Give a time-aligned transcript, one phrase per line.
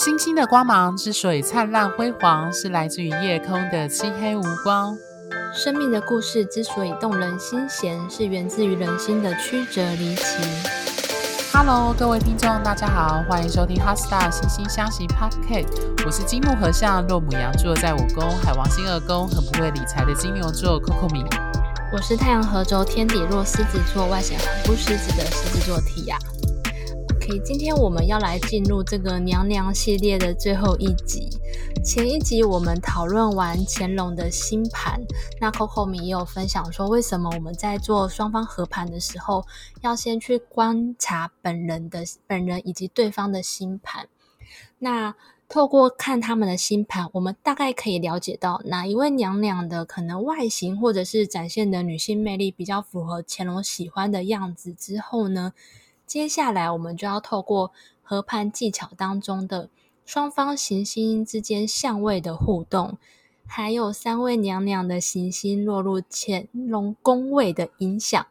[0.00, 4.96] 星星的光芒之所以灿烂辉煌，是来自于夜空的漆黑无光。
[5.52, 10.22] 生命的故事之所以动人心弦，是源自于人心的曲折离奇。
[11.52, 15.66] Hello，各位听众，大家好，欢迎收听《HeartStar 星星相惜 Podcast》。
[16.06, 21.24] 我是金木合相，落母羊座在五宫，海王星二宫，很不会理财的金牛座 Coco 米。
[21.92, 26.16] 我是太阳合轴天底落狮子座，外显很不狮子的狮子座 Tia。
[27.36, 31.28] 今天我们要来进入这个娘娘系列的最后一集。
[31.84, 34.98] 前一集我们讨论完乾隆的星盘，
[35.38, 39.44] 那 Coco 米也有分享说，为什么我们在做双方合盘的时候，
[39.82, 44.08] 要先去观察本人的本人以及对方的星盘。
[44.78, 45.14] 那
[45.50, 55.52] 透过看他们的星盘，我们大概可以了解到哪一位娘娘的可能外形或者是展现的女性魅力比较符合乾隆喜欢的样子之后呢，
[56.08, 57.70] 接下来我们就要透过
[58.02, 59.68] 合盘技巧当中的
[60.06, 62.96] 双方行星之间相位的互动，
[63.46, 68.26] 还有三位娘娘的行星落入乾隆宫位的影响。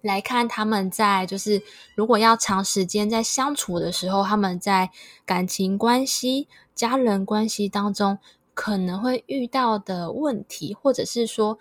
[0.00, 1.62] 来看他们在就是
[1.96, 4.90] 如果要长时间在相处的时候，他们在
[5.26, 8.18] 感情关系、家人关系当中
[8.54, 11.58] 可能会遇到的问题，或者是说，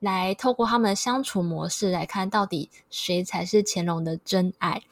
[0.00, 4.82] 来透过他们的相处模式来看，到底谁才是乾隆的真爱？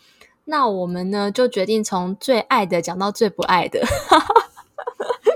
[0.45, 3.85] 那我们呢就决定从最爱的讲到最不爱的，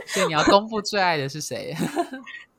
[0.06, 1.76] 所以你要公布最爱的是谁？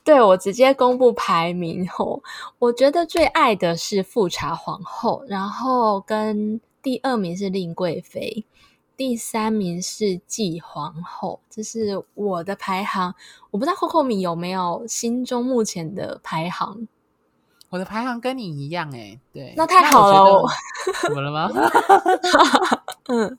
[0.03, 2.23] 对，我直接公布排名后，
[2.59, 8.43] 我觉得最爱的是富察皇后，然后跟第二名是令贵妃，
[8.97, 13.13] 第三名是继皇后，这是我的排行。
[13.51, 16.87] 我不知道 Coco 米有没有心中目前的排行？
[17.71, 20.45] 我的排行跟你一样诶，对，那太好了，
[21.01, 21.49] 怎么了吗？
[23.09, 23.37] 嗯。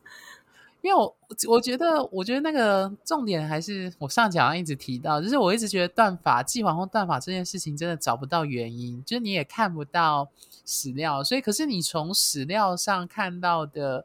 [0.81, 1.17] 因为我
[1.49, 10.29] 我觉得，我觉得那个重点还是我上讲一直提到，就是我一直觉得断法、继皇后断法这件事情真的找不到原因，就是你也看不到
[10.67, 14.05] 史料，所以可是你从史料上看到的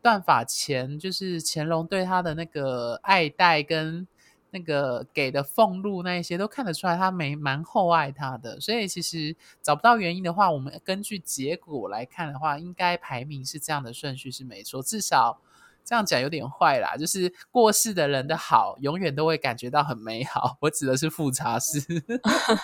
[0.00, 4.06] 断法前，就是乾隆对他的那个爱戴跟
[4.54, 15.40] 那个给的俸禄那一些，都看得出来他没蛮厚爱他的，所以其实找不到原因的话，我们根据结果来看的话，应该排名是这样的顺序是没错，至少。
[15.84, 20.56] 这样讲有点坏啦，就是过世的人的好，永远都会感觉到很美好。
[20.60, 21.82] 我指的是富察氏。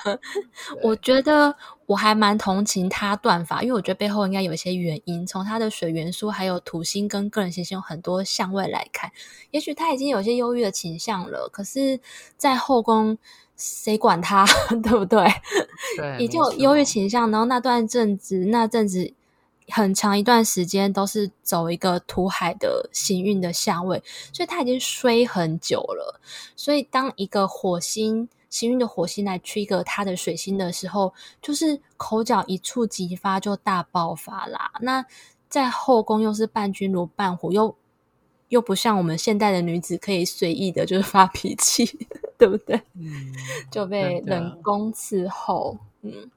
[0.82, 1.54] 我觉得
[1.84, 5.26] 我还蛮同情他断发，因为我觉得背后应该有一些原因。
[5.26, 9.12] 从他的水元素，还有土星跟个人行星有很多相位来看，
[9.50, 11.48] 也许他已经有些忧郁的倾向了。
[11.52, 12.00] 可是，
[12.38, 13.18] 在后宫
[13.56, 14.46] 谁管他，
[14.82, 15.26] 对不对？
[15.98, 19.12] 对，已经有忧郁倾向，然后那段阵子，那阵子。
[19.70, 26.20] 很长一段时间都是走一个土海的行运的相位，所以它已经衰很久了。
[26.56, 34.72] 所以当一个火星行运的火星来 trigger 他的水星的时候，就是口角一触即发，就大爆发啦。
[34.80, 35.04] 那
[35.48, 37.76] 在后宫又是伴君如伴虎，又
[38.48, 42.06] 又不像我们现代的女子可以随意的，就是发脾气，
[42.36, 42.80] 对不对？
[42.94, 43.32] 嗯，
[43.70, 46.30] 就被冷宫伺候，嗯。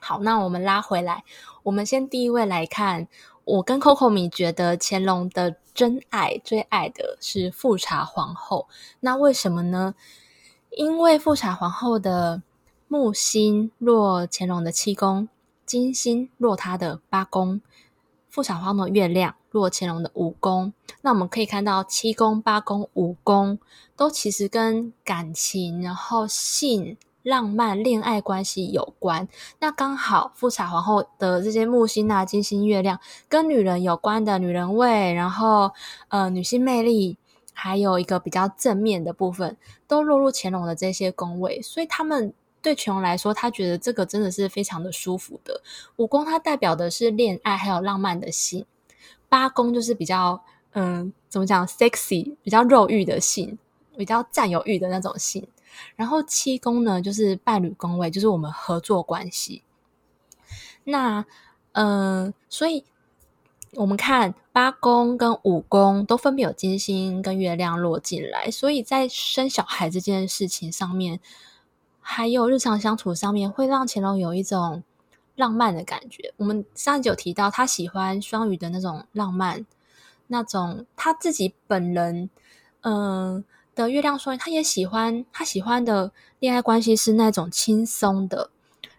[0.00, 1.22] 好，那我们拉回来，
[1.62, 3.06] 我们先第一位来看，
[3.44, 8.66] 我跟 Coco 米觉得乾隆的真爱最爱的是富察皇后。
[9.00, 9.94] 那为什么呢？
[10.70, 12.42] 因为富察皇后的
[12.88, 15.28] 木星落乾隆的七宫，
[15.66, 17.60] 金星落他的八宫，
[18.28, 20.72] 富察皇后的月亮落乾隆的五宫。
[21.02, 23.58] 那我们可以看到七宫、八宫、五宫
[23.96, 26.96] 都其实跟感情，然后性。
[27.22, 32.98] 浪漫恋爱关系有关，那刚好富察皇后的这些木星啊、金星、月亮
[33.28, 35.72] 跟女人有关的女人味，然后
[36.08, 37.18] 呃女性魅力，
[37.52, 42.32] 还有一个比较正面的部分，都落入乾隆的这些宫位，所以他们
[42.62, 45.60] 对乾隆来说，他觉得这个真的是非常的舒服的。
[45.96, 48.64] 五宫它代表的是恋爱还有浪漫的性，
[49.28, 53.58] 八宫就是比较嗯怎么讲 sexy，比较肉欲的性，
[53.96, 55.46] 比较占有欲的那种性。
[55.96, 59.62] 然后七宫呢，就是伴侣宫位，就是我们合作关系。
[60.84, 61.24] 那，
[61.72, 62.84] 嗯、呃，所以
[63.74, 71.20] 我们看八宫跟五宫都分别有金星跟月亮落进来，所以在生小孩这件事情上面，
[72.00, 74.82] 还有日常相处上面，会让乾隆有一种
[75.36, 76.32] 浪漫的感觉。
[76.38, 79.64] 我们上一集有提到，他喜欢双鱼的那种浪漫，
[80.26, 82.28] 那种他自己本人，
[82.80, 83.44] 嗯、
[83.84, 88.50] 的月亮双鱼，他也喜欢，他喜欢的恋爱关系是那种轻松的，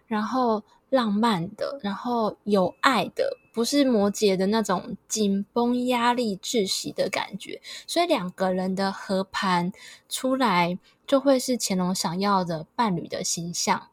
[0.06, 9.72] 然后浪漫的，然后有爱的，不是摩羯的那种紧绷、压力、窒息的感觉，所以两个人的合盘
[10.08, 13.88] 出来就会是乾隆想要的伴侣的形象。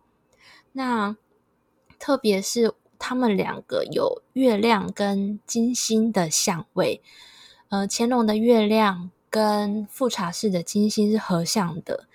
[0.72, 1.16] 那
[1.98, 7.02] 特别是他们两个有月亮跟金星的相位，
[7.70, 12.06] 呃，乾隆的月亮跟富察氏的金星是合相的，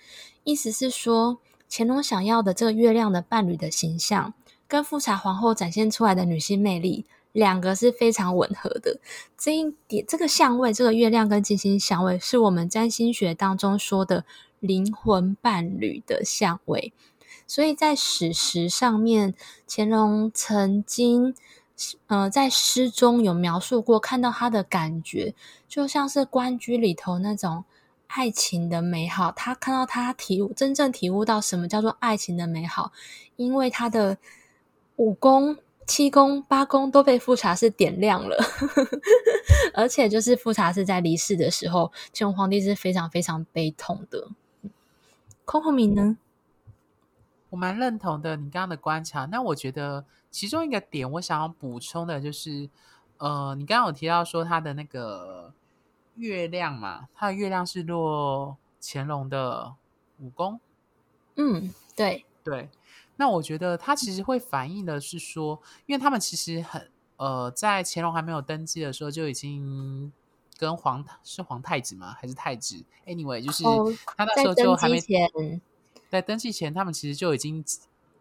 [0.43, 1.39] 意思是说
[1.69, 4.33] 乾隆想要的这个月亮的伴侣的形象，
[4.67, 7.05] 跟富察皇后展现出来的女性魅力。
[7.31, 8.97] 两个是非常吻合的，
[9.37, 14.23] 这一点，这个相位，这个月亮跟金星相位，是我们占星学当中说的
[14.61, 16.93] 灵魂伴侣的相位。
[17.45, 19.33] 所以在史实上面，
[19.67, 21.35] 乾隆曾经，
[22.07, 25.33] 呃，在诗中有描述过，看到他的感觉，
[25.67, 27.65] 就像是关雎里头那种
[28.07, 29.31] 爱情的美好。
[29.31, 32.91] 他看到他体悟，真正体悟到什么叫做爱情的美好，
[33.35, 34.17] 因为他的
[34.95, 35.57] 五宫。
[35.87, 38.35] 七宫八宫都被富察氏点亮了，
[39.71, 44.29] 而且就是富察氏在离世的时候，乾隆皇帝是非常非常悲痛的。
[45.45, 46.17] Coco 米呢？
[47.51, 49.25] 我蛮认同的，你刚刚的观察。
[49.25, 52.69] 那我觉得其中一个点，我想要补充的就是，
[53.19, 55.53] 呃，你刚刚有提到说他的那个
[56.15, 59.73] 月亮嘛，他的月亮是落乾隆的
[60.19, 60.59] 武功。
[61.37, 62.69] 嗯，对对。
[63.15, 70.11] 那我觉得他其实会反映的是说，因为他们其实很呃，在乾隆还没有登基的时候就已经
[70.57, 72.13] 跟皇是皇太子吗？
[72.19, 73.63] 还是太子？Anyway，就是
[74.17, 75.61] 他那时候就还没在登基前，
[76.09, 77.63] 在登基前，他们其实就已经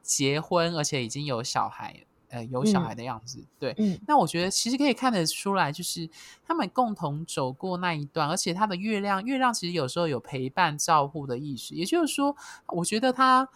[0.04, 3.38] 结婚，而且已经有小孩，呃，有小孩的样子。
[3.40, 6.08] 嗯、对，嗯，那我觉得其实可以看得出来，就是
[6.46, 12.36] 他们共同走过那一段，而且他的月亮，月亮其实有时候有陪伴照护的意识，也就是说，
[12.68, 13.48] 我觉得他。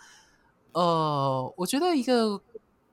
[0.73, 2.41] 呃，我觉得一个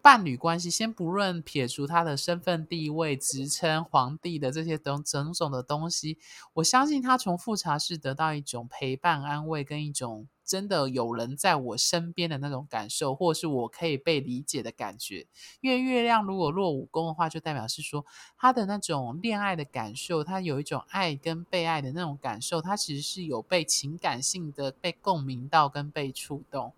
[0.06, 6.20] 伴侣关系，先不论撇除他的身份地位、职称、皇帝的这些等种种的东西，
[6.54, 15.26] 我相信他从富察氏得到一种陪伴、安慰，跟一种真的有人在我身边的那种感受，或是我可以被理解的感觉。
[15.60, 18.06] 因为月亮如果落五宫的话，就代表是说
[18.38, 26.72] 他的那种恋爱的感受，他有一种爱跟被爱的那种感受，他其实是有被情感性的被共鸣到跟被触动。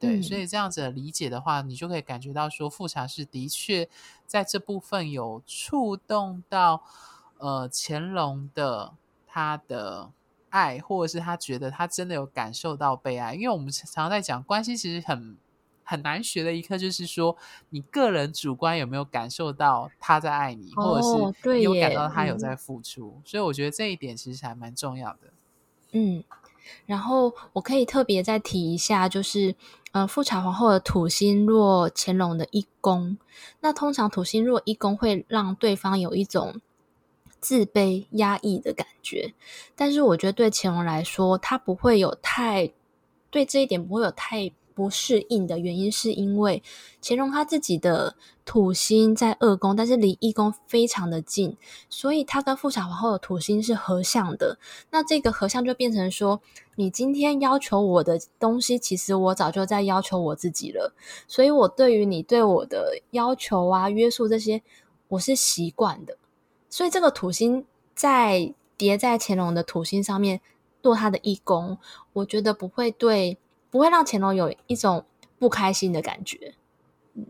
[0.00, 3.88] 对，所以这样子理解的话，你就可以感觉到说，富察氏的确
[4.26, 6.84] 在这部分有触动到
[7.38, 8.94] 呃乾隆的
[9.26, 10.12] 他的
[10.50, 13.34] 爱，或者是他觉得他真的有感受到被爱。
[13.34, 15.36] 因为我们常常在讲关系，其实很
[15.82, 17.36] 很难学的一课，就是说
[17.70, 23.08] 你个人主观有没有感受到他在爱你，或者是你有感到他有在付出。
[23.08, 25.32] 哦，所以我觉得这一点其实还蛮重要的。
[25.90, 26.22] 嗯。
[26.86, 29.54] 然后我可以特别再提一下，就是，
[29.92, 33.18] 呃，富察皇后的土星落乾隆的一宫，
[33.60, 36.60] 那通常土星落一宫会让对方有一种
[37.40, 39.34] 自卑、压抑的感觉，
[39.76, 42.72] 但是我觉得对乾隆来说，他不会有太，
[43.30, 44.52] 对这一点不会有太。
[44.78, 46.62] 不适应的原因是因为
[47.02, 48.14] 乾隆他自己的
[48.44, 51.56] 土星在二宫，但是离一宫非常的近，
[51.90, 54.56] 所以他跟富察皇后的土星是合相的。
[54.92, 56.40] 那这个合相就变成说，
[56.76, 60.94] 你今天要求我的东西，其实我早就在要求我自己了。
[61.26, 64.62] 所以我对于你对我的要求啊、约束这些，
[65.08, 66.16] 我是习惯的。
[66.70, 67.64] 所以这个土星
[67.96, 70.40] 在叠在乾隆的土星上面
[70.82, 71.78] 落他的一宫，
[72.12, 73.38] 我觉得不会对。
[73.70, 75.04] 不会让乾隆有一种
[75.38, 76.54] 不开心的感觉。
[77.14, 77.26] 嗯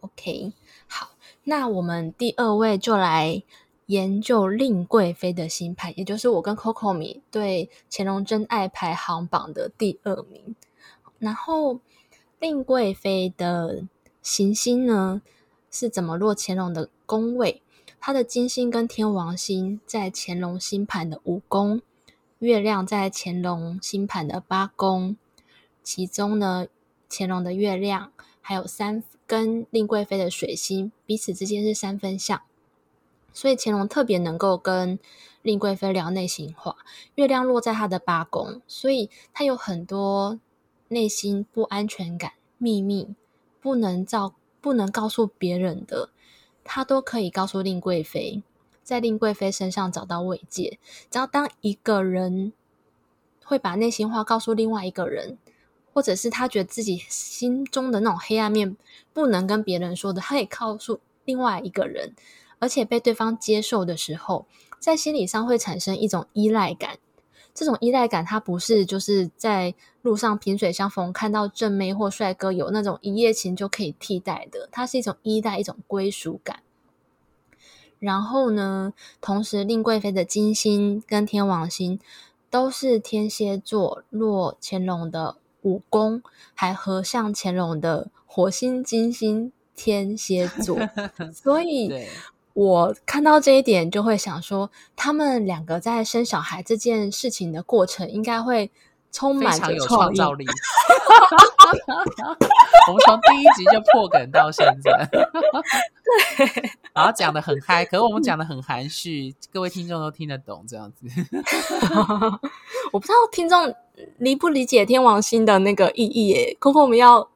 [0.00, 0.52] ，OK，
[0.86, 1.10] 好，
[1.44, 3.42] 那我们第二位就来
[3.86, 10.54] 研究令贵妃的星盘，也就是我跟 Coco 米对乾隆真爱排行榜的第二名。
[11.18, 11.80] 然后
[12.38, 13.84] 令贵妃的
[14.22, 15.20] 行星呢
[15.70, 17.62] 是怎么落乾隆的宫位？
[17.98, 21.82] 他的金星跟天王星在乾隆星盘的五宫。
[22.40, 25.18] 月亮在乾隆星盘的八宫，
[25.82, 26.68] 其中呢，
[27.06, 32.40] 乾隆的月亮还有三跟令贵妃的水星彼此之间是三分相，
[33.34, 34.98] 所以乾隆特别能够跟
[35.42, 36.76] 令贵妃聊内心话。
[37.14, 40.40] 月亮落在他的八宫，所以他有很多
[40.88, 43.14] 内心不安全感、秘密
[43.60, 46.08] 不能照不能告诉别人的，
[46.64, 48.42] 他都可以告诉令贵妃。
[48.90, 50.80] 在令贵妃身上找到慰藉。
[51.08, 52.52] 只要当一个人
[53.44, 55.38] 会把内心话告诉另外一个人，
[55.92, 58.76] 或者是他觉得自己心中的那种黑暗面
[59.12, 62.16] 不能跟别人说的，他也告诉另外一个人，
[62.58, 64.46] 而且被对方接受的时候，
[64.80, 66.98] 在心理上会产生一种依赖感。
[67.54, 76.60] 这种依赖感，它不是就是在路上萍水相逢看到正妹或帅哥有那种一夜情就可以替代的，它是一种依赖，一种归属感。
[78.00, 82.00] 然后呢，同时令贵妃的金星跟天王星
[82.50, 86.22] 都是天蝎座落乾隆的五宫，
[86.54, 90.76] 还合上乾隆的火星金星天蝎座，
[91.32, 92.06] 所以
[92.54, 98.72] 我看到这一点就会想说，他们两个在生小孩这件事情的过程应该会。
[99.12, 100.46] 充满着创造力
[102.88, 105.20] 我们从第一集就破梗到现在，对，
[106.92, 111.06] 然后讲的很嗨，可是我们讲的很含蓄，各位听众都听得懂这样子。
[112.92, 113.74] 我不知道听众
[114.18, 117.28] 理不理解天王星的那个意义耶，Coco 我们要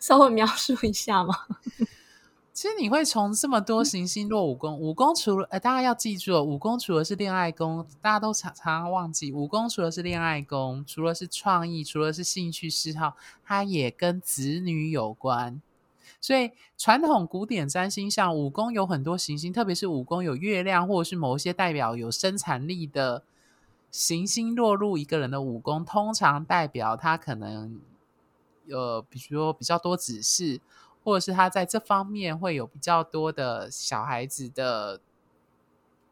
[0.00, 1.34] 稍微描述一下吗？
[2.52, 15.62] 其实你会从这么多行星落五宫，五宫除了呃，大家要记住，五宫除了是恋爱宫，大家都常常忘记，五宫除了是恋爱宫，除了是创意，除了是兴趣嗜好，它也跟子女有关。
[16.20, 23.24] 所以传统古典占星上，五宫有很多行星，特别是五宫有月亮，或者是某一些代表有生产力的
[23.90, 27.80] 行星落入一个人的五宫，通常代表他可能
[28.68, 30.60] 呃，比如说比较多子嗣。
[31.04, 35.00] 或者是他在这方面会有比较多的小孩子的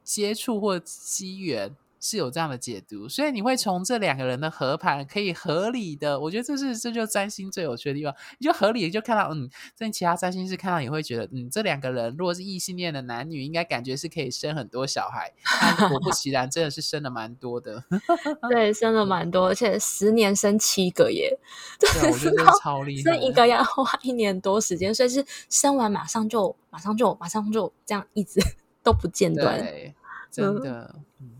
[0.03, 1.77] 接触或机缘。
[2.01, 15.31] 是有这样的解读，所以你会从这两个人的合盘可以合理的，我觉得这是这就占星最有趣的地方，你就合理的就看到，嗯，在其他占星师看到也会觉得，嗯，这两个人如果是异性恋的男女，应该感觉是可以生很多小孩，
[15.79, 17.85] 但果不其然，真的是生了蛮多的，
[18.49, 21.39] 对，生了蛮多，而且十年生七个耶，
[21.79, 28.41] 对，我觉得超 厉害，生一个要花一年多时间，所以是生完马上就马上就马上就这样一直
[28.83, 29.95] 都不间断，对，
[30.31, 31.40] 真的，嗯。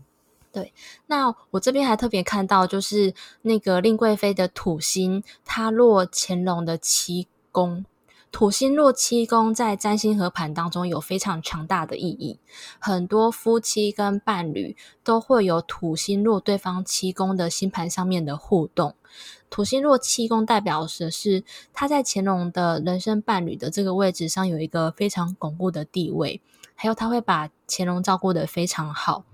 [0.51, 0.73] 对，
[1.07, 7.85] 那我这边还特别看到，就是那个令贵妃的土星，它落乾隆的七宫。
[8.33, 12.39] 土星落七宫，在占星和盘当中有非常强大的意义。
[12.79, 18.95] 很多夫妻跟伴侣都会有土星落对方七宫的星盘上面的互动。
[19.49, 21.43] 土星落七宫代表的是
[21.73, 26.41] 他在乾隆的人生伴侣的这个位置上有一个非常巩固的地位，
[26.73, 29.25] 还有他会把乾隆照顾得非常好。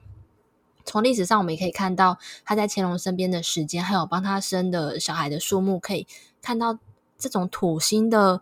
[0.88, 6.08] 从历史上，我们也可以看到他在乾隆身边的时间，还有帮他生的小孩的数目，可以
[6.42, 6.80] 看到
[7.20, 8.42] 这种土星的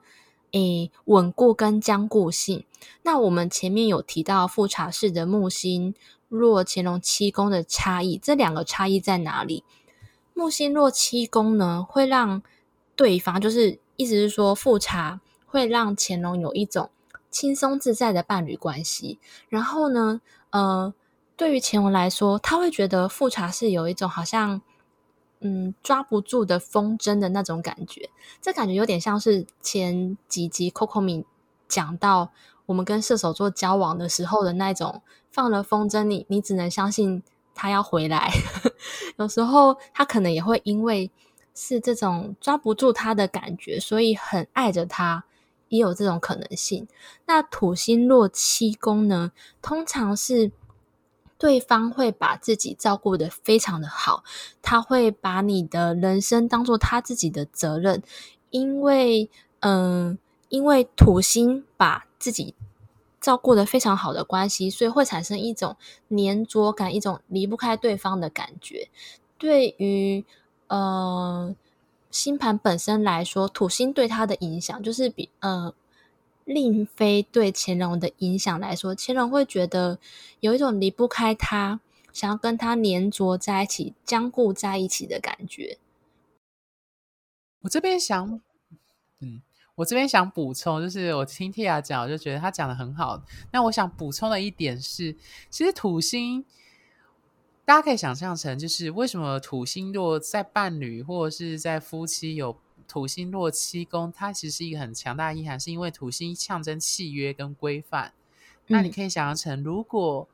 [0.52, 2.64] 诶稳固跟坚固性。
[3.02, 5.96] 那我们前面有提到富察氏的木星
[6.30, 9.64] 若乾隆七宫的差异，这两个差异在哪里？
[10.36, 12.44] 木星若七宫呢，会让
[12.96, 16.92] 对方就是意思是说富察会让乾隆有一种
[17.32, 19.18] 轻松自在的伴侣关系，
[19.50, 20.22] 然后呢，
[20.52, 20.94] 呃。
[21.38, 24.62] 对于前文来说，他会觉得富察是有一种好像
[25.42, 28.10] 嗯抓不住的风筝的那种感觉，
[28.42, 31.26] 这感觉有点像是前几集 Coco 米
[31.68, 32.32] 讲到
[32.68, 37.22] 我们跟射手座交往的时候的那种放了风筝，你你只能相信
[37.54, 38.32] 他要回来。
[39.20, 41.12] 有时候他可能也会因为
[41.54, 45.26] 是这种抓不住他的感觉，所以很爱着他，
[45.68, 46.88] 也有这种可能性。
[47.26, 50.54] 那土星落七宫呢，通常是。
[51.46, 54.24] 对方会把自己照顾得非常的好，
[54.64, 58.02] 他会把你的人生当做他自己的责任，
[58.50, 60.18] 因为，嗯、
[60.50, 62.56] 因为土星把自己
[63.22, 68.90] 照顾得非常好的关系，所以会产生一种黏着感，一种离不开对方的感觉。
[69.38, 70.26] 对于，
[70.66, 71.54] 呃，
[72.10, 75.76] 星盘本身来说，土星对他的影响就是比，呃。
[76.46, 80.00] 令妃对乾隆的影响来说，乾隆会觉得
[80.40, 81.80] 有一种离不开他，
[82.14, 85.80] 想要跟他黏着在一起、僵固在一起的感觉。
[87.62, 88.40] 我这边想，
[89.22, 89.42] 嗯，
[89.74, 93.24] 我这边想补充，就是我听 Tia 讲，我就觉得他讲的很好。
[93.52, 95.18] 那我想补充的一点是，
[95.50, 96.46] 其实土星，
[97.66, 102.56] 大家可以想象成，就是为什么土星落在伴侣或者是在夫妻有。
[102.88, 108.14] 土星落七宫，它其实是一个很强大的意涵，是因为土星象征契约跟规范。
[108.68, 110.28] 那你可以想象成，如果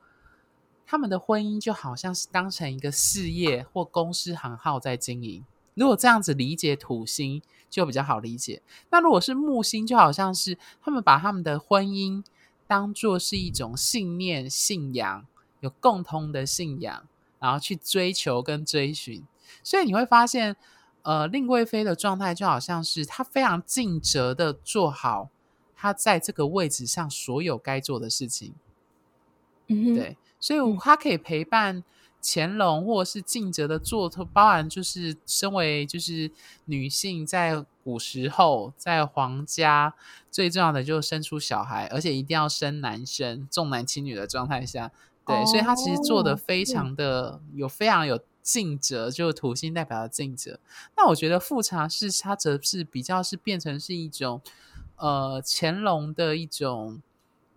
[0.86, 5.44] 他们的婚姻就好像是当成一个事业或公司行号在经营，
[5.74, 8.62] 如果这样子理解土星，就比较好理解。
[8.90, 12.22] 那如果是木星，就好像是他们把他们的婚姻
[12.66, 15.26] 当做是一种信念、信仰，
[15.60, 19.26] 有共同的信仰，然后去追求跟追寻。
[19.64, 20.56] 所以你会发现。
[21.02, 25.28] 呃，令贵妃的状态就好像是她非常尽责的做好
[25.74, 28.54] 她在这个位置上所有该做的事情。
[29.66, 31.82] 嗯，对，所以她可以陪伴
[32.22, 36.30] 乾隆或者是尽责的做，包含就是身为就是
[36.66, 39.92] 女性在古时候在皇家
[40.30, 44.92] 最重要的就是生出小孩，而且一定要生男生，重男轻女的状态下，
[45.26, 50.58] 对，哦、所以她其实做的非常的有非常有静哲，就是土星代表的尽责。
[50.96, 54.42] 那我觉得富察氏它则是比较是变成是一种
[54.96, 57.00] 呃乾隆的一种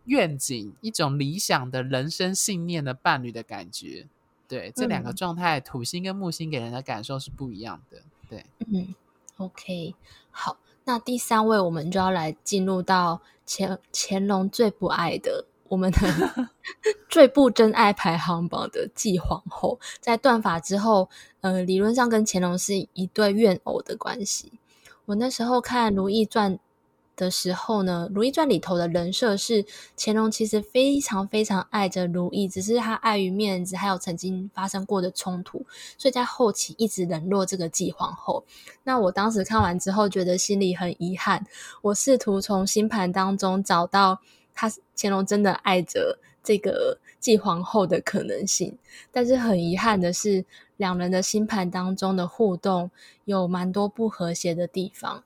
[0.06, 4.08] 愿景，一种理想的人生信念的伴侣的感觉。
[4.48, 8.04] 对，这两个状态，嗯、土星跟木星给人的感受是不一样的。
[8.30, 8.94] 对，嗯
[9.38, 9.96] ，OK，
[10.30, 16.00] 好，那第三位我们就要来进入到乾乾隆最不爱的，我们的
[17.10, 21.10] 最不真爱排行榜的继皇后，在断法之后，
[21.42, 24.52] 呃，理论上跟乾隆是一对怨偶的关系。
[25.06, 26.56] 我那时候看《如懿传》。
[27.18, 29.66] 的时候呢，《如懿传》里头的人设是
[29.98, 35.66] 乾隆其实非常非常爱着如懿，只是他碍于面子，还有曾经发生过的冲突，
[35.98, 38.44] 所以在后期一直冷落这个继皇后。
[38.84, 41.48] 那我当时看完之后，觉得心里很遗憾。
[41.84, 44.20] 我试图从星盘当中找到
[44.56, 48.78] 他乾隆真的爱着这个继皇后的可能性，
[49.12, 50.46] 但是很遗憾的是，
[50.78, 52.90] 两人的星盘当中的互动
[53.26, 55.24] 有蛮多不和谐的地方。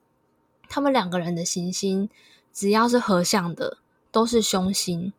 [0.67, 2.09] 他们两个人的行星，
[2.51, 3.77] 只要是合相的，
[4.11, 5.13] 都是凶星。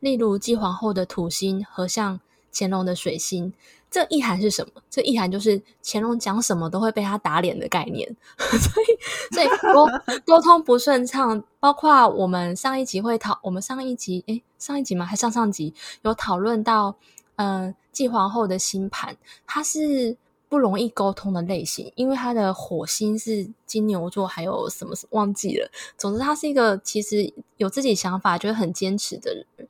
[0.00, 2.20] 例如继皇后的土星合相
[2.52, 3.52] 乾隆的水星，
[3.90, 4.82] 这意涵是什么？
[4.90, 8.08] 这意涵就是乾隆讲什么都会被他打脸的概念。
[8.38, 9.86] 所以，所以沟
[10.26, 15.04] 沟通不顺畅，包括我们上一集会讨，我们上一集诶，上一集吗？
[15.04, 16.96] 还上上集有讨论到，
[17.36, 20.16] 嗯、呃，继皇后的星盘，她是。
[20.50, 25.70] 不容易沟通的类型，因为他的火星是金牛座，还有什么忘记了。
[25.98, 29.68] 总之，他是一个其实有自己想法、觉得很坚持的人。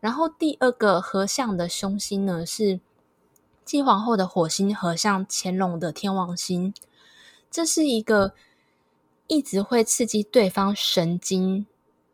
[0.00, 2.80] 然后第二个合相的凶星呢，是
[3.64, 6.72] 继皇后的火星合相乾隆的天王星，
[7.50, 8.34] 这是一个
[9.26, 11.66] 一直会刺激对方神经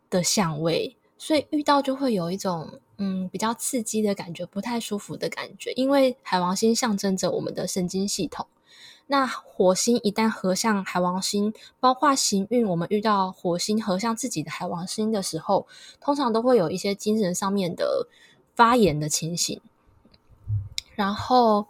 [0.09, 2.80] 的相位，所以遇到就会有一种。
[2.97, 8.47] 嗯，比较刺激的感觉，不太舒服的感觉，因为海王星象征着我们的神经系统。
[9.06, 15.67] 那火星一旦合向海王星，包括行运，我们遇到火星合向自己的海王星的时候，
[16.00, 18.08] 通常都会有一些精神上面的
[18.54, 19.60] 发炎的情形。
[20.95, 21.67] 然后，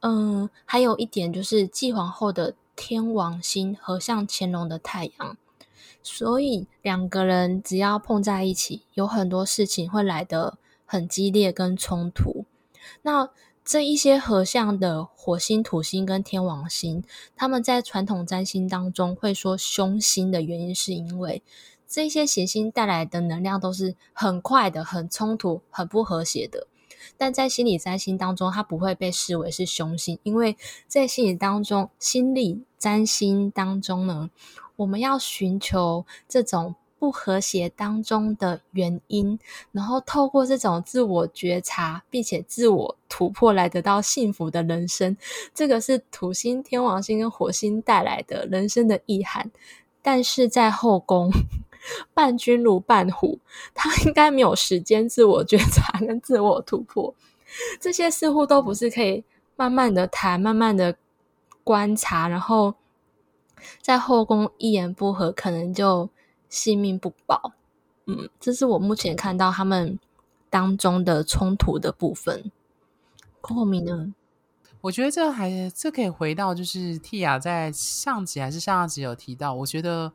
[0.00, 5.36] 嗯，还有一点就是继皇后的天王星合向乾隆的太阳。
[6.02, 12.44] 所以两个人只要碰在一起，有很多事情会来得很激烈跟冲突。
[13.02, 13.30] 那
[13.64, 17.04] 这一些合相的火星、土星跟天王星，
[17.36, 21.42] 他们在传统占星当中会说凶星的原因，是因为
[21.86, 26.66] 这些行星带来的能量都是很快的、很冲突、很不和谐的。
[27.16, 30.56] 但在心理占星当中，它不会被视为是凶星，因为
[30.88, 34.30] 在心理当中，心理占星当中呢。
[34.76, 39.36] 我们要寻求这种不和谐当中的原因，
[39.72, 45.16] 然后透过这种自我觉察，并且自我突破来得到幸福的人生。
[45.52, 49.50] 这个是土星、天王星跟火星带来的人生的意涵。
[50.00, 51.28] 但是在后宫，
[52.14, 53.40] 伴君如伴虎，
[53.74, 57.12] 他应该没有时间自我觉察跟自我突破。
[57.80, 59.24] 这些似乎都不是可以
[59.56, 60.94] 慢慢的谈、慢慢的
[61.64, 62.74] 观察，然后。
[63.80, 66.10] 在后宫一言不合，可能就
[66.52, 67.52] 性命不保。
[68.04, 69.98] 嗯，这是我目前看到他们
[70.50, 72.52] 当中的冲突的部分。
[73.40, 74.12] 后面呢？
[74.82, 79.54] 我觉得这还这可以回到，就是 Tia 在上集还是上上集有提到。
[79.54, 80.12] 我觉得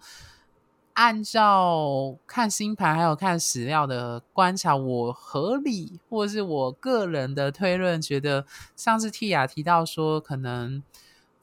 [0.94, 8.46] 按照看星盘还有看史料的观察，我合理或者是我个人的推论，觉得
[8.76, 10.84] 上次 Tia 提到说可能。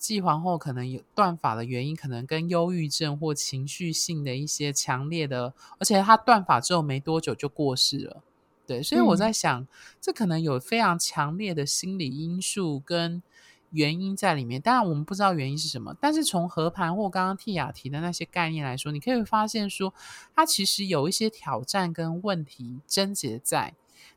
[0.04, 8.22] 继皇后可能有断发的原因，可能跟忧郁症或情绪性的一些强烈的，而且她断发之后没多久就过世了，
[8.66, 9.66] 对，所以我在想，嗯、
[10.02, 13.22] 这可能有非常强烈的心理因素跟
[13.70, 14.60] 原因在里面。
[14.60, 19.94] 当然，我们不知道原因是什么，但是从和盘或刚刚蒂雅提的那些概念来说，你可以发现说，
[20.36, 23.72] 它其实有一些挑战跟问题症结在。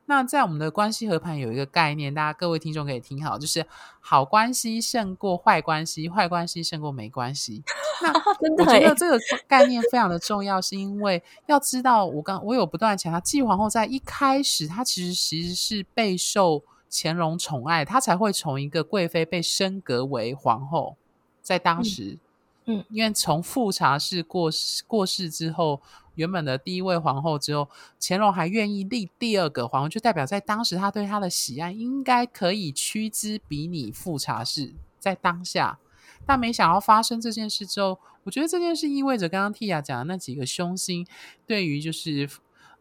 [0.05, 3.65] 那在我们的关系合盘有一个概念，大家各位听众可以听好，就是
[3.99, 7.61] 好关系胜过坏关系，坏关系胜过没关系。
[8.01, 8.13] 那
[8.57, 20.95] 我觉得这个概念非常的重要，是因为要知道我，我刚我有不断强调，继皇后在一开始，她其实其实是备受乾隆宠爱，她才会从一个贵妃被升格为皇后，
[21.41, 22.17] 在当时，
[22.65, 25.81] 嗯，嗯因为从富察氏过世过世之后。
[26.17, 34.73] 原本的第一位皇后之后，乾隆还愿意立第二个皇后，就代表在当时他对她的喜爱应该可以趋之比拟富察氏。
[34.99, 35.79] 在当下，
[36.25, 41.07] 但没想到发生这件事之后，我觉得这件事意味着刚刚 Tia 讲的那几个凶星，
[41.45, 42.27] 对于就是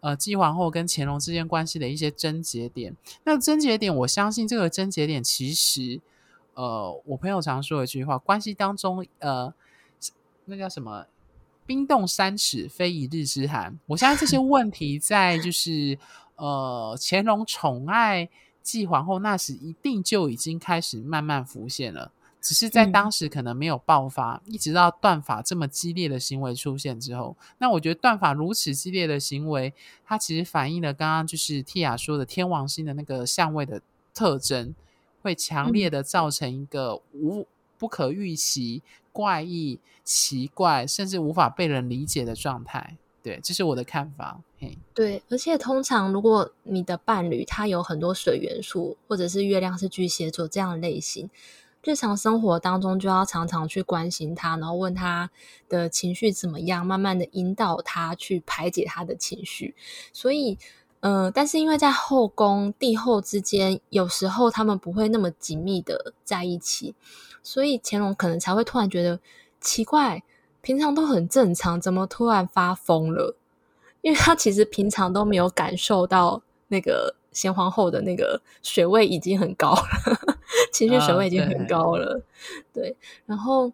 [0.00, 2.96] 呃继皇后跟乾隆之间关系的一些症结点。
[3.22, 6.00] 那症结点，我相信这个症结点其实，
[6.54, 9.54] 呃，我朋友常说一句话，关系当中，呃，
[10.46, 11.06] 那叫什么？
[11.66, 13.78] 冰冻三尺，非一日之寒。
[13.86, 15.98] 我相信这些问题 在就是
[16.36, 18.28] 呃乾隆宠爱
[18.62, 29.72] 继皇后那时，一定就已经开始慢慢浮现了，只是在当时可能没有爆发，嗯、一直到断法这么激烈的行为出现之后，那我觉得断法如此激烈的行为，
[30.04, 33.80] 它其实反映了刚刚就是 Tia 说的天王星的那个相位的
[34.12, 34.74] 特征，
[35.22, 37.46] 会强烈的造成一个无
[37.78, 38.82] 不可预期。
[39.12, 44.42] 怪异、奇怪，甚至无法被人理解的状态，对，这是我的看法。
[44.60, 51.30] 嘿，对，而且通常如果你的伴侣他有很多水元素，或者是月亮是巨蟹座这样的类型，
[51.82, 55.30] 日常生活当中就要常常去关心他，然后问他
[55.66, 59.74] 的情绪怎么样，慢慢的引导他去排解他的情绪。
[60.12, 60.58] 所以，
[61.06, 66.96] 嗯、呃，但是因为在后宫帝后之间，有时候他们不会那么紧密的在一起。
[67.44, 69.20] 所以乾隆可能才会突然觉得
[69.60, 70.24] 奇怪，
[70.62, 73.36] 平常都很正常，怎么突然发疯了？
[74.02, 80.18] 因为他其实平常都没有感受到那个贤皇后的那个水位已经很高了，
[80.72, 82.20] 情绪水位已经很高了。
[82.72, 83.70] 对，然后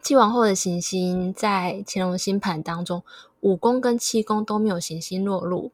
[0.00, 3.02] 继王后的行星在乾隆星盘当中，
[3.40, 5.70] 五宫跟七宫都没有行星落入，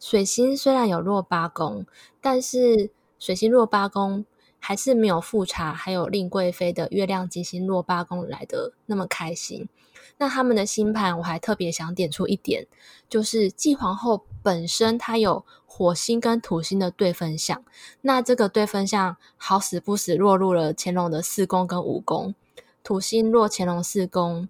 [0.00, 1.86] 水星虽然有落八宫，
[2.20, 4.24] 但是水星落八宫。
[4.60, 9.68] 还是没有富察，还有令贵妃的月亮金星落八宫来的那么开心。
[10.16, 12.66] 那他们的星盘，我还特别想点出一点，
[13.08, 17.64] 就是继皇后本身她有火星跟土星的对分相，
[18.00, 22.34] 那这个对分相好死不死落入了乾隆的四宫跟五宫，
[22.82, 24.48] 土星落乾隆四宫，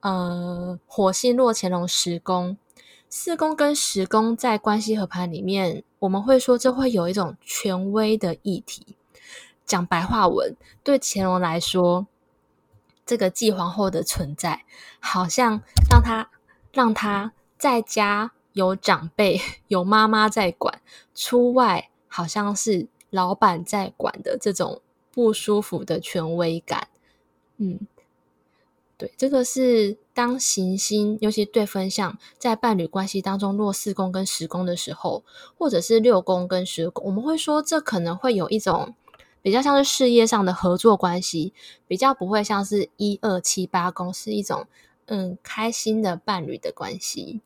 [0.00, 2.58] 呃，火星落乾隆十宫，
[3.08, 8.96] 四宫跟十宫在关系合盘里面，我们会说这会有一种权威的议题。
[9.64, 12.06] 讲白话文，对乾隆来说，
[13.04, 14.64] 这个继皇后的存在，
[15.00, 16.30] 好像让他
[16.72, 20.80] 让他在家有长辈、有妈妈在管，
[21.14, 26.88] 出外好像是老板在管的这种不舒服的权威感。
[27.56, 27.80] 嗯，
[28.98, 35.22] 对，这个是当行星，尤其对分相在伴侣关系当中落四宫跟十宫的时候，
[35.58, 38.94] 或者是六宫跟十宫，我们会说这可能会有一种。
[39.42, 41.54] 比较像是事业上的合作关系，
[41.86, 44.66] 比较不会像是一二七八宫是一种
[45.04, 47.40] 嗯开心的伴侣的关系。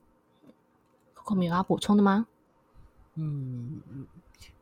[1.13, 2.27] 后面有要补充的吗？
[3.17, 3.83] 嗯，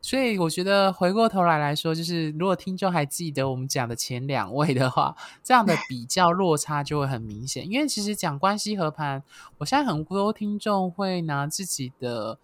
[0.01, 7.69] 所以我觉得回过头来来说，就是如果听众还记得我们讲的前两位的话，这样的比较落差就会很明显。
[7.69, 9.23] 因为其实讲关系合盘，
[9.57, 12.37] 我现在很多听众会拿自己的。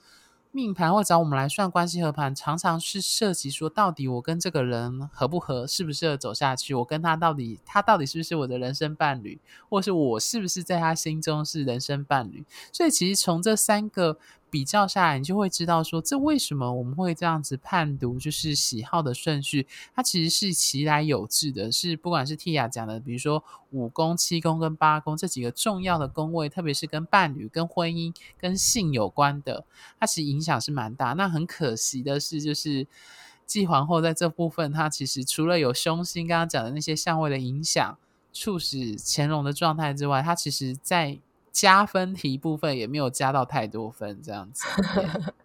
[0.51, 6.73] 命盘或找我们来算关系合盘，常常是涉及说，到底我跟这个人合不合，适不适合走下去？
[6.73, 12.45] 我跟他到底，他到底是不是我的人生伴侣，或是我是不是在他心中是人生伴侣？
[12.71, 14.17] 所以，其实从这三个。
[14.55, 21.69] 比较下来，你就会知道说，这为什么我们会这样子判读，就是喜好的顺序，它其实是其来有致的。
[21.69, 29.65] 是不管是 Tia 讲的，比如说五宫、七宫跟八宫这几个重要的宫位，特别是跟伴侣、跟婚姻、跟性有关的，
[29.99, 31.11] 它其实影响是蛮大。
[31.11, 32.87] 那很可惜的是，就是
[33.45, 37.97] 继皇后在这部分，它其实除了有凶星刚刚讲的那些相位的影响，
[38.31, 41.19] 促使乾隆的状态之外，它其实在。
[41.55, 44.67] 加分题部分也没有加到太多分，这样子。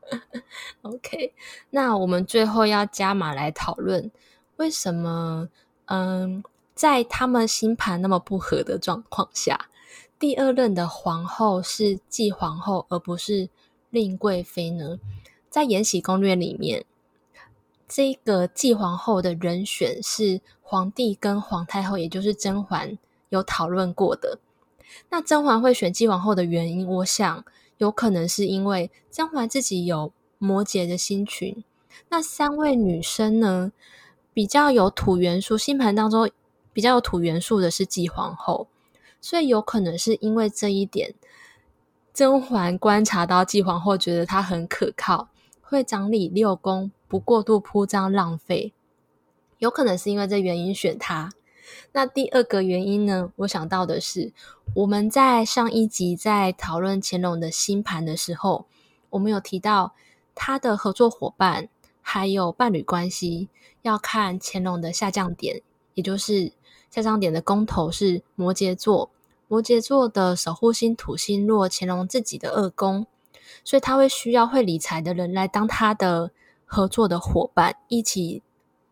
[0.83, 1.33] OK，
[1.71, 4.11] 那我们最后要加码来讨论，
[4.57, 5.49] 为什么
[5.85, 6.43] 嗯，
[6.75, 9.69] 在他们星盘那么不合的状况下，
[10.19, 13.49] 第二任的皇后是继皇后，而不是
[13.91, 14.99] 令贵妃呢？
[15.49, 16.85] 在《延禧攻略》里面，
[17.87, 24.41] 这个继皇后的人选是皇帝跟皇太后，也就是甄嬛有讨论过的。
[25.09, 27.45] 那甄嬛会选继皇后的原因，我想
[27.79, 31.63] 有可能是因为甄嬛自己有摩羯的星群。
[32.09, 33.73] 那三位女生呢，
[34.33, 36.31] 比较有土元素，星盘当中
[36.73, 38.69] 比较有土元素的是继皇后，
[39.21, 41.15] 所以有可能是因为这一点，
[42.15, 45.29] 甄嬛观察到继皇后觉得她很可靠，
[45.61, 48.73] 会掌理六宫，不过度铺张浪费，
[49.59, 51.31] 有可能是因为这原因选她。
[51.93, 54.33] 那第二个原因呢，我想到的是，
[54.75, 58.67] 我们在上一集在讨论乾隆的星盘的时候，
[59.11, 59.95] 我们有提到
[60.35, 61.69] 他的合作伙伴
[62.01, 63.49] 还有伴侣关系
[63.83, 65.63] 要看乾隆的下降点，
[65.95, 66.53] 也就是
[66.91, 69.11] 下降点的宫头是摩羯座，
[69.49, 73.07] 摩羯座的守护星土星落乾隆自己的二宫，
[73.65, 76.31] 所以他会需要会理财的人来当他的
[76.65, 78.43] 合作的伙伴，一起。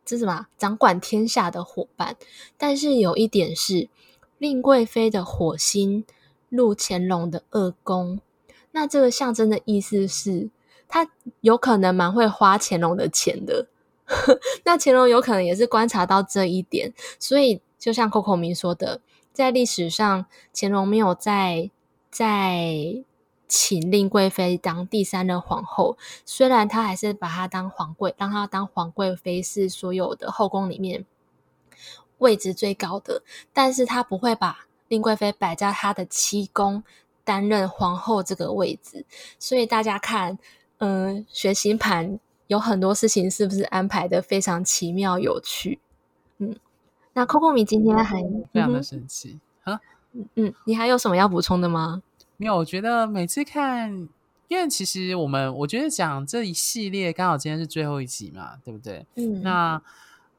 [0.08, 0.46] 这是什么？
[0.56, 2.16] 掌管天下的伙伴。
[2.56, 3.90] 但是有一点是，
[4.38, 6.06] 令贵妃的火星
[6.48, 8.18] 入乾隆的二宫，
[8.70, 10.48] 那这个象征的意思是，
[10.88, 11.10] 他
[11.42, 13.66] 有可能蛮会花乾隆的钱的。
[14.64, 19.02] 那乾隆有可能也是观察到这一点，所以就像 Coco 明说的，
[19.34, 21.70] 在历史上，乾隆没有在
[22.10, 23.04] 在。
[23.48, 31.06] 请令贵妃当第三任皇后，虽然她还是把她当皇贵，让她当皇贵妃是所有的后宫里面
[32.18, 33.22] 位置最高的，
[33.54, 36.84] 但是她不会把令贵妃摆在她的七宫
[37.24, 39.06] 担任皇后这个位置。
[39.38, 40.38] 所以大家看，
[40.78, 45.80] 嗯、呃，学习盘有很多事情是不是安排的非常奇妙有趣？
[46.38, 46.54] 嗯，
[47.14, 49.80] 那 Coco 米今天还非常的神奇啊，
[50.12, 52.02] 嗯嗯，你还有什么要补充的吗？
[52.40, 54.08] 没有，我觉得每次看，
[54.46, 59.04] 因为其实我们我觉得讲这一系列刚好今天是最后一集嘛，对不对？
[59.16, 59.82] 嗯，那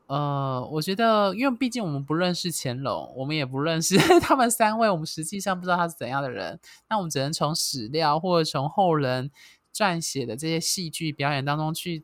[0.08, 6.58] 呃，我觉得因为毕竟我们不认识乾隆，我们也不认识 他们三位，我们实际上不知道他是怎样的人，
[6.90, 9.30] 那我们只能从史料或者从后人
[9.76, 12.04] 撰写的这些戏剧表演当中去。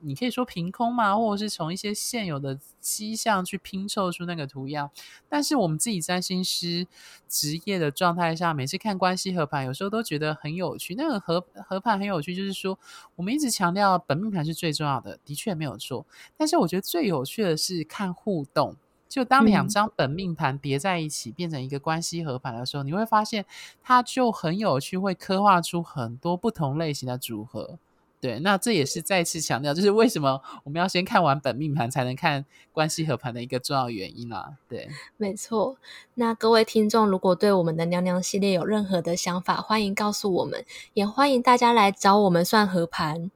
[0.00, 4.90] 你可以说凭空嘛，或者是从一些现有的迹象去拼凑出那个图样。
[5.28, 6.86] 但是我们自己占星师
[7.28, 10.94] 职业的状态下，每次看关系合盘，有时候都觉得很有趣。
[10.94, 12.78] 那个合合盘很有趣，就是说
[13.16, 16.06] 我们一直强调本命盘是最重要的，的确没有错。
[16.36, 18.76] 但是我觉得最有趣的是看互动，
[19.08, 23.44] 就当两张本命盘叠在一起，变成一个关系合盘的时候，你会发现
[23.82, 27.78] 它就很有趣，会刻画出很多不同类型的组合。
[28.20, 34.56] 对，那这也是再次强调，就是为什么我们要先看完本命盘，才能看关系合盘的一个重要原因啦。
[34.68, 35.76] 对，没错。
[36.14, 43.30] 那各位听众，如果对我们的娘娘系列有任何的想法，欢迎告诉我们，也欢迎大家来找我们算合盘。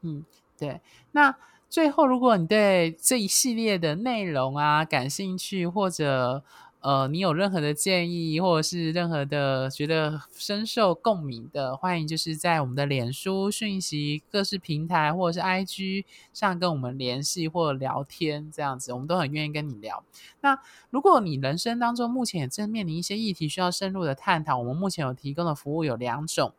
[0.00, 0.24] 嗯，
[0.58, 0.80] 对。
[1.10, 1.36] 那
[1.68, 6.42] 最后，如果你对这一系列的内容啊感兴趣，或者
[6.82, 20.02] 呃，你有任何的建议，或者是任何的觉得深受共鸣的，欢迎就是在我们的脸书讯息、各式平台或者是 IG 上跟我们联系或聊天，这样子我们都很愿意跟你聊。
[20.40, 20.58] 那
[20.90, 26.52] 如果你人生当中目前也正面临一些议题需要深入的探讨，我们目前有提供的服务有两种。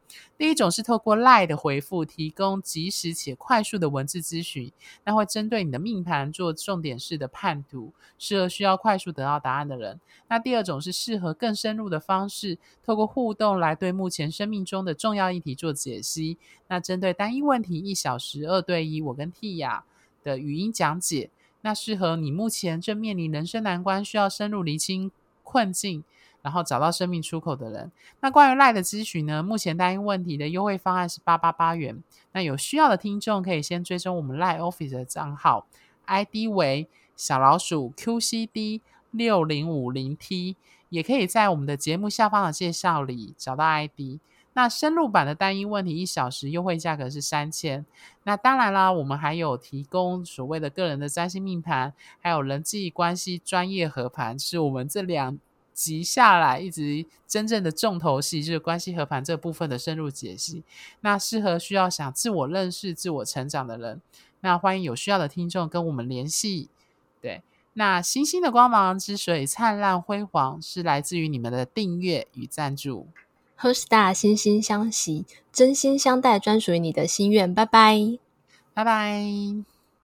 [0.43, 4.69] 第一种是透过 LINE 的回复，提供即时且快速的文字咨询，
[5.05, 10.01] 那会针对你的命盘做重点式的判读，适合需要快速得到答案的人。
[10.27, 16.37] 那第二种是适合更深入的方式，透过互动来对目前生命中的重要议题做解析。
[16.67, 19.85] 那针对单一问题，一小时二对一，我跟蒂雅
[20.25, 21.29] 的语音讲解。
[21.61, 25.09] 那适合你目前正面临人生难关，需要深入厘清
[25.41, 26.03] 困境，
[26.43, 27.91] 然后找到生命出口的人。
[28.19, 29.41] 那关于 LINE 的咨询呢？
[29.41, 32.03] 目前单一问题的优惠方案是八八八元。
[32.33, 35.65] 那有需要的听众可以先追踪我们 LINE Office 的账号
[36.05, 38.81] ，ID 为小老鼠 QCD。
[39.15, 40.55] 六零五零 T
[40.89, 44.17] 也可以在我们的节目下方的介绍里找到 ID。
[44.53, 47.85] 那深入版的单一问题一小时优惠价格是三千。
[48.23, 55.37] 那当然啦，我们还有提供所谓的个人的占星命盘，还有人际关系专业合盘，是我们这两
[55.73, 60.63] 集下来一直真正的重头戏，就是关系和盘这部分的深入解析。
[61.01, 64.01] 那适合需要想自我认识、自我成长的人，
[64.41, 66.69] 那欢迎有需要的听众跟我们联系。
[67.21, 67.41] 对。
[67.75, 73.07] 那星星的光芒之所以灿烂辉煌，是来自于你们的订阅与赞助。
[73.59, 77.51] HeartStar 心心相惜，真心相待，专属于你的心愿。
[77.51, 78.19] 拜拜，
[78.75, 79.72] 拜拜。